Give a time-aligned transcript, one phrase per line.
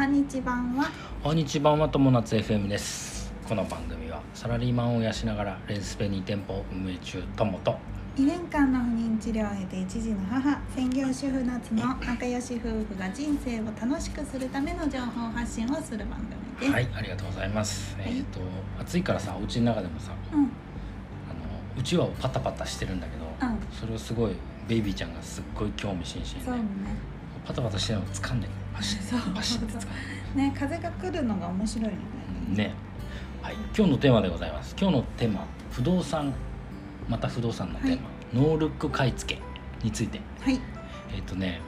[0.00, 0.90] はにち版は。
[1.22, 3.30] おはにち版は友達 FM です。
[3.46, 7.76] この番組はサラリーマンを養しながらレンスペに店舗を運営中友と。
[8.16, 18.16] 2年間の不妊治療を経て一児の母専業主婦夏の 仲良し夫婦が人生を楽しくするための情報発信をする番組です、はいありがとうございます、はい。
[18.16, 18.40] えっ、と
[18.80, 20.40] 暑いからさお家の中でもさうん。
[20.40, 20.48] あの
[21.78, 23.58] うちわをパタパタしてるんだけど、うん。
[23.70, 24.32] それをすごい
[24.66, 26.62] ベイビーちゃんがすっごい興味津そうね
[27.50, 29.18] パタパタしてるのを掴んでパシそう。
[29.18, 29.86] ッパシッて掴
[30.34, 31.96] んね風が来るのが面白いよね。
[32.54, 32.74] でね。
[33.42, 33.54] はい。
[33.76, 34.76] 今日のテーマでございます。
[34.78, 36.32] 今日のテーマ不動産
[37.08, 39.40] また不動産のテーマ、ノールック買い付け
[39.82, 40.20] について。
[40.40, 40.60] はい。
[41.12, 41.60] えっ、とね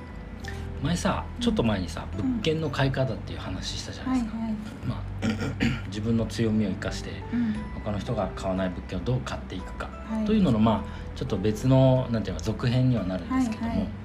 [0.85, 2.31] 前さちょっと前にさうん。
[2.35, 4.53] 物件の買い方っていう話したじゃなはいいですか、はい
[4.87, 5.03] まあ
[5.89, 7.55] 自分の強みを生かしてうん。
[7.83, 10.25] 他の人が買わない物件をどう買っていくか、はい。
[10.25, 13.87] というののまあちょっと別のなんていうか続編にはなるんですけども、はいはい。
[13.87, 14.02] え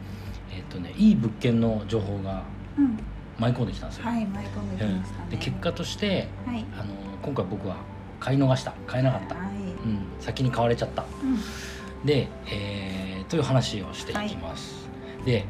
[0.69, 2.43] っ、とねいい物件の情報が
[2.77, 2.99] うん。
[3.39, 5.23] 舞い込んできたんですよ、はい舞い込んできましたね。
[5.23, 5.29] うん。
[5.29, 6.65] で結果としてはい。
[6.79, 7.77] あの今回僕は
[8.19, 8.73] 買い逃した。
[8.87, 9.45] 買えなかった、はい。
[9.47, 11.03] うん、先に買われちゃった。
[11.03, 12.05] うん。
[12.05, 14.87] で、えーという話をしていきます、
[15.25, 15.45] で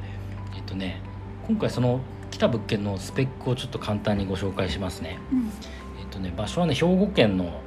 [0.56, 1.00] えっ、とね
[1.48, 5.20] 今回その来た物件のスペックをちょっと簡単にご紹介しますね。
[5.32, 5.52] うん。
[6.00, 7.62] えっ、とね場所はね兵庫県の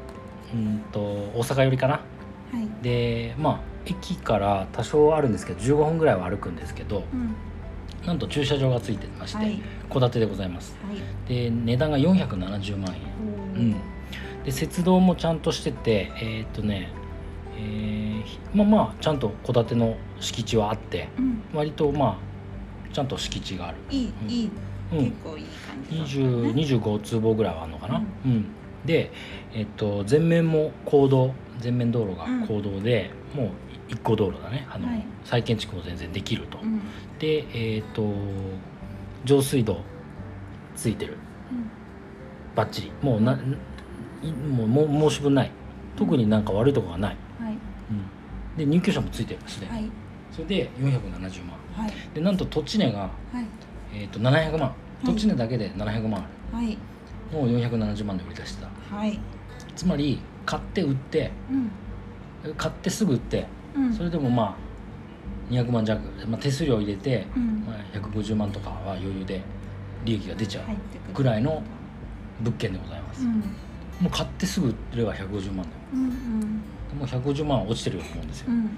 [0.53, 1.95] うんと大阪寄りかな。
[1.95, 2.01] は
[2.61, 2.83] い。
[2.83, 7.35] でまあ駅から多少あるんですけど15分ぐらいは歩くんですけどうん。
[8.07, 9.61] なんと駐車場がついてましてはい。
[9.91, 10.77] 戸、建てでございます。
[10.87, 11.29] はい。
[11.29, 13.03] で値段が470万円。
[13.57, 13.73] うん。
[13.73, 13.79] で
[14.47, 16.91] 雪道もちゃんとしててえーっとね
[17.57, 21.43] えーひまあまあちゃんと戸建ての敷地はあってうん。
[21.53, 22.19] 割とま
[22.91, 23.77] あちゃんと敷地がある。
[23.91, 24.31] いいうん。
[24.31, 24.51] いい
[24.93, 25.05] うん。
[25.05, 28.03] 結構いい感じだった20ね25坪ぐらいはあるのかな。
[28.25, 28.47] うん、
[28.85, 29.11] で
[29.53, 33.49] えっと前面も公道前面道路が公道で、もう
[33.89, 34.67] 一個道路だね。
[34.71, 35.05] あの、はい。
[35.25, 36.81] 再建築も全然できると、うん。
[37.19, 38.13] でえっと
[39.25, 39.81] 上水道
[40.75, 41.17] ついてる。
[41.53, 41.71] うん。
[42.55, 42.93] バッチリ。
[43.03, 43.39] もうな、
[44.23, 45.51] いもう申し分ない。
[45.97, 47.53] 特になんか悪いとこがない、はい。
[47.53, 49.91] うん、で入居者もついてるしね、はい。
[50.33, 51.59] それで470万。
[51.77, 51.93] はい。
[52.15, 53.45] でなんと土地値が、はい。
[53.95, 54.75] えー、と700万。
[55.03, 55.07] い。
[55.07, 56.77] 土地値だけで700万あはい
[57.33, 58.97] を470万で売り出してた。
[58.97, 59.19] はい。
[59.77, 61.31] つまり買って売って
[62.45, 62.55] うん。
[62.55, 63.47] 買ってすぐ売って
[63.77, 63.93] うん。
[63.93, 64.57] それでもま
[65.51, 67.65] あ200万弱、まあ、手数料入れて、うん。
[67.67, 69.43] まあ、150万とかは余裕で
[70.05, 70.65] 利益が出ちゃう
[71.13, 71.63] ぐらいの
[72.41, 73.31] 物件でございます、うん。
[74.01, 75.67] もう買ってすぐ売れば150万だよ。
[75.95, 76.99] うんうん。
[76.99, 78.47] もう150万は落ちてると思うんですよ。
[78.49, 78.71] う、ん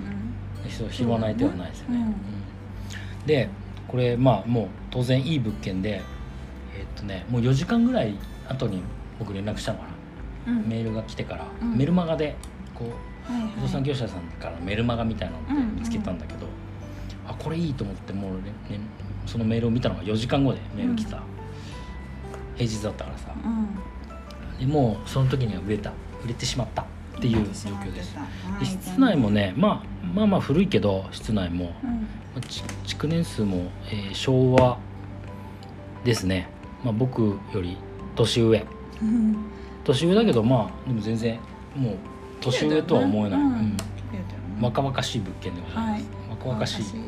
[0.69, 2.02] 人拾わない手はないですよね、うん。
[2.04, 2.14] うん。
[3.26, 3.48] で
[3.88, 6.02] これまあもう当然いい物件で
[6.75, 8.15] えーっとねもう4時間ぐらい
[8.49, 8.83] 後に
[9.19, 9.84] 僕連絡したのか
[10.47, 10.59] な、うん。
[10.62, 11.77] うんメールが来てから、うん。
[11.77, 12.34] メルマガで
[12.75, 12.87] こ
[13.28, 13.50] うはいはい。
[13.53, 15.75] 不動産業者さんからのメルマガみたいなのうんうん。
[15.77, 16.47] で見つけたんだけど、
[17.28, 18.81] あこれいいと思ってもう、ねね
[19.27, 21.22] そのメールを見たのが4時間後でメール来た、
[22.56, 23.28] 平日だったからさ。
[24.59, 24.66] うん。
[24.66, 25.93] でもうその時には売れた。
[26.25, 26.84] 売れてしまったっ
[27.21, 28.25] ていう状況です、は
[28.56, 28.61] い。
[28.61, 31.72] で室内もね、まあ、まあまあ古いけど室内も。
[31.82, 31.91] うん。
[31.91, 32.06] ま
[32.37, 34.78] あち築年数も、えー昭和
[36.05, 36.49] ですね、
[36.84, 37.76] まあ、僕より
[38.15, 38.66] 年上。
[39.00, 39.37] うん。
[39.84, 41.38] 年上だけどまあでも全然
[41.75, 41.97] もう
[42.41, 43.76] 年上とは思えない、うん。
[44.60, 46.04] 若々しい物件でございます、はい。
[46.31, 46.82] 若々しい。
[46.82, 47.03] うん、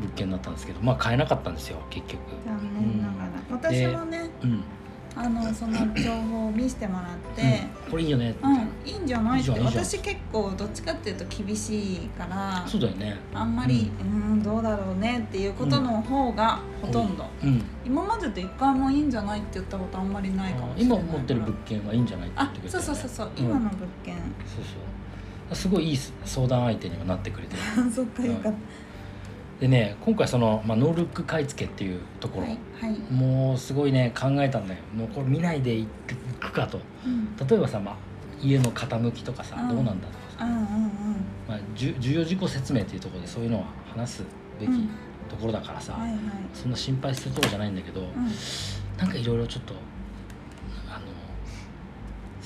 [0.00, 2.20] 物件だったんですけどまあ買えなかったんですよ結局。
[2.44, 3.30] 残念ながら。
[3.50, 4.64] 私もねうん、
[5.18, 7.42] あのその情報を見せてもらって
[7.86, 7.90] うん。
[7.90, 8.34] これいいよね。
[8.42, 9.50] うん、いいんじゃないって。
[9.50, 13.16] 私結構どっちかっていうと厳しいからそうだよね。
[13.32, 14.42] あんまりうん。
[14.42, 17.64] どうだろうねっていうことの方がほとんど、うん。
[17.84, 20.98] 今までで一回もいいんじゃないって言ったことあんまりないかもしれない。
[20.98, 22.86] 今持ってる物件はいいんじゃないって言あってくれたよね。
[22.86, 23.46] そうそうそうそう、ん。
[23.46, 24.14] 今の物件。
[24.14, 24.64] そう
[25.48, 25.56] そう。
[25.56, 27.62] すごいいい相談相手にはなってくれてる。
[27.90, 28.52] そっかよかっ
[29.60, 34.80] でね今回その、まあ、ノールック買い付けっていうとこたろ、はいはい、もうすごいね考えたんだよ。
[34.94, 35.86] もうこれ見ないでい
[36.40, 36.80] くかと。
[37.06, 37.96] うん、例えばさ、まあ、
[38.42, 39.68] 家の傾きとかさ、うん。
[39.68, 40.64] どうなんだとかさ、うんうん
[41.48, 44.24] まあ、じゅ重要事項説明っていうところでそういうのは話す
[44.60, 44.88] べきうん。
[45.28, 46.20] ところだからさ、うんはいはい。
[46.52, 48.08] そんな心配するところじゃないんだけど、うん。
[48.98, 49.74] なんかいろいろちょっと
[50.88, 51.06] あの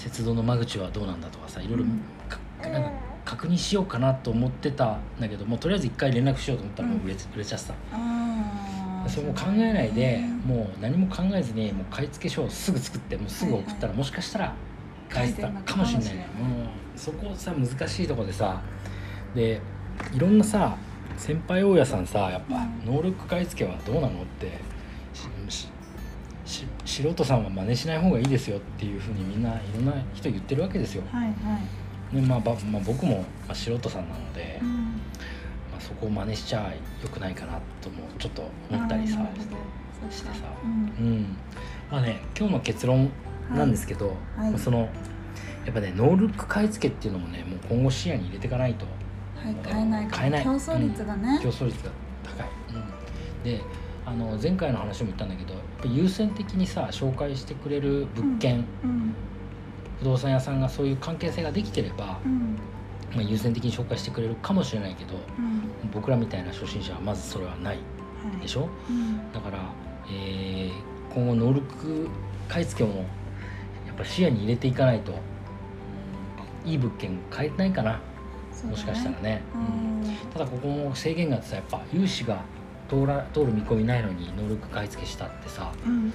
[0.03, 2.01] 雪道の間口はどうなんだとかさいろいろうん。
[2.29, 2.91] かなんか
[3.31, 7.75] 確認しようかなと思ってたんだけどもうとりあえず一回連絡しようと思ったらもう売れ,、売れちゃってた
[9.09, 14.55] それも考えないでねもう何も考えずにもう買い付け書をすぐ作ってもうすぐ送ったらもしかしたら
[15.09, 16.97] 返せたかもしれない返せるのかもしれうん。
[16.97, 18.61] そこさ難しいとこでさ
[19.37, 19.61] で
[20.12, 20.77] いろんなさ
[21.17, 22.94] 先輩大家さんさやっぱうん。
[22.94, 24.11] ノールック買い付けはどうなのっ
[24.41, 24.59] て
[26.85, 31.05] 素人さんは真似しない方がいいですよっていうふうにみんないろんな人言ってるわけですよ。
[31.12, 31.35] はいはい、
[32.12, 34.69] でまあばまあ、僕も、まあ、素人さんなので、うん。
[35.71, 36.73] まあ、そこを真似しちゃ
[37.03, 39.19] よくないかなともちょっと思ったりさ
[40.11, 40.47] してさ。
[40.65, 41.07] うん。
[41.07, 41.37] うん。
[41.91, 43.11] まあね今日の結論
[43.51, 44.51] なんですけど、はい。
[44.51, 44.89] まあその
[45.65, 48.87] やっぱねノールック買い付けっていうのもねもう今後視野に入れていかないと。
[49.37, 50.45] はい買えない買えない。
[50.45, 51.91] 競争率がね、競争率が
[52.25, 53.63] 高い、うん、で
[54.05, 55.55] あの前回の話も言ったんだけど
[55.89, 59.10] 優先的にさ紹介してくれる物件、うん
[60.00, 62.58] 不動産屋さんがそういう関係性ができてれば、うん。
[63.14, 65.91] まあ、優先的に紹介してくれるかもしれないけどうん。
[65.93, 68.41] 僕らみたいな初心者はまずそれはないはい。
[68.41, 68.69] でしょ？
[68.88, 69.32] うん。
[69.32, 69.58] だから、
[70.11, 72.08] えー今後ノールック
[72.49, 75.12] 買い付けもやっぱ視野に入れていかないと
[76.64, 77.94] いい物件買えないかな。
[77.94, 77.99] ね。
[78.70, 80.08] もしかしたらね、うん。
[80.08, 80.17] うん。
[80.32, 82.44] ただここも制限があってさやっぱ融資が
[82.88, 85.73] 通ら通る見込みないのにノールック買い付けしたってさ。
[85.85, 86.12] うん。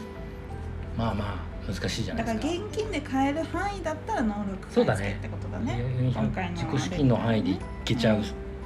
[0.97, 2.53] まあまあ難しいじゃなだいですか。
[2.53, 5.73] から現金で買える範囲だったらノールックそうだね買いってことだね。
[5.99, 8.21] 400今回の自己資金の範囲でいけちゃう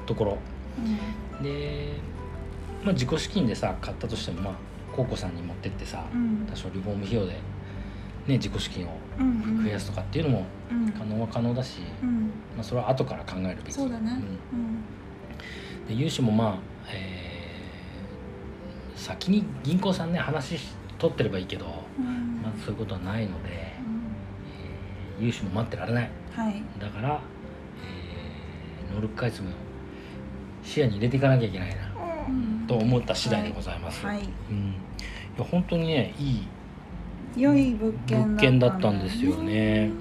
[0.05, 0.37] ところ、
[1.39, 1.93] うで、
[2.83, 4.53] まあ、自己資金でさ買ったとしてもまあ
[4.95, 6.47] コウコさんに持ってってさ、ん。
[6.49, 7.39] 多少リフォーム費用で、ね、
[8.27, 9.63] 自己資金をうんうん。
[9.63, 10.91] 増やすとかっていうのもうん。
[10.91, 12.31] 可能は可能だし、うん。
[12.55, 13.73] まあ、それは後から考えるべき。
[13.73, 14.19] そうだね
[14.51, 15.87] うん。
[15.87, 16.57] で融資もまあ、
[16.91, 17.29] えー
[18.99, 20.67] 先に銀行さんね話し
[20.99, 21.65] 取ってればいいけど、
[22.43, 23.53] まずそういうことはないので、うん。
[25.19, 26.09] えー融資も待ってられない。
[26.33, 26.63] はい。
[26.79, 27.19] だから、
[28.89, 29.49] えーノルック開発も
[30.63, 31.75] 視野に入れていかなきゃいけないな
[32.27, 32.67] うん。
[32.67, 34.17] と思った次第でございます、はい。
[34.17, 34.29] うん、い
[35.37, 36.47] や本当にねいい
[37.37, 39.91] 良い物件物件だったんですよね。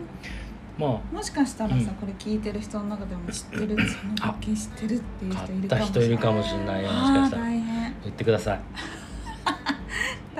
[0.78, 1.86] まあもしかしたらさ、うん。
[1.86, 6.02] これ聞いてる人の中でも知ってるその物件知ってるっていう買人いるったかもしれない。
[6.02, 6.90] 人いるかもしれないよ。
[6.90, 7.44] もしかしたら。
[7.44, 8.60] 言ってください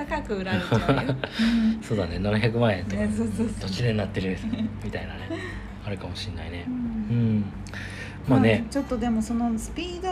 [0.09, 1.43] 高く売られちゃうよ、う
[1.79, 3.01] んそうだね700万円とか。
[3.01, 3.69] ねそうそうそう。
[3.69, 4.37] どちらになってる？
[4.83, 5.29] みたいなね。
[5.85, 6.65] あるかもしれないね。
[6.67, 7.37] ううん。
[7.39, 7.45] ん
[8.27, 10.09] まあね、ちょっとでもそのスピード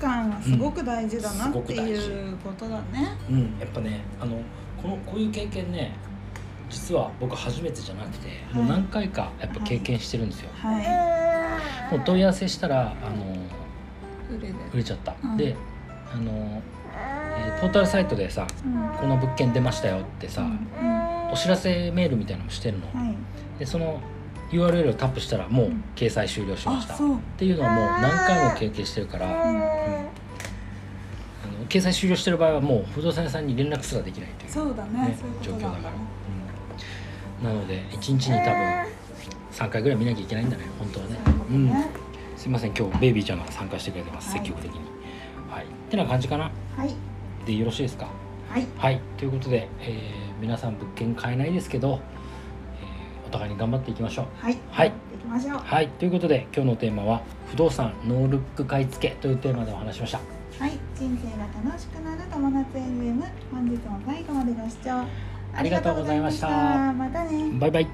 [0.00, 3.16] 感はすごく大事だなうんっていうことだね。
[3.30, 4.36] うん、やっぱねあの
[4.82, 5.92] このこういう経験ね
[6.68, 8.62] 実は僕初めてじゃなくて、はい。
[8.62, 11.58] もう何回かやっぱ経験してるんですよ、は
[11.90, 13.38] もう問い合わせしたらあのい。
[14.72, 15.36] 売れちゃった、うん。
[15.36, 15.56] で
[16.12, 16.81] あの、えー
[17.62, 18.98] ポータルサイトでさうん。
[18.98, 20.48] この物件出ましたよってさ、うん。
[20.48, 23.16] うんお知らせメールみたいなのもしてるの、はい。
[23.58, 24.02] でその
[24.50, 25.84] URL をタップしたらもううん。
[25.94, 27.18] 掲載終了しました、っあそう。
[27.38, 29.62] ていうのはもう何回も経験してるから、うん。
[31.68, 34.50] 掲載終了してる場合はもう不動産屋さんに連絡すらできないという。
[34.50, 35.08] そうだね。
[35.08, 35.92] ねそういう状況だから。
[37.48, 38.86] うん、なので1日に多分
[39.52, 41.18] 3回ぐらい見なきゃいけないんだね本当はね。
[41.24, 41.86] そういうことね。
[42.36, 44.38] すいません今日ベイビーちゃんが参加してくれてます、はい。
[44.40, 44.80] 積極的に。
[45.48, 45.64] はい。
[45.64, 46.50] ってな感じかな。
[46.76, 47.11] はい。
[47.46, 48.06] でよろしいですか？
[48.50, 48.66] はい。
[48.78, 52.00] はいということで、えー皆さん物件買えないですけど、
[52.80, 54.58] えーお互いに頑張っていきましょうはい。
[54.70, 55.58] はい行きましょう。
[55.58, 60.18] はいということで今日のテーマは不動産ノールック買い付けというテーマでお話ししました
[60.58, 60.72] はい。
[60.96, 63.22] 人生が楽しくなる友達 FM。
[63.50, 65.04] 本日も最後までご視聴
[65.54, 67.58] ありがとうございましたありがとうございましたまたね。
[67.60, 67.86] バイバイ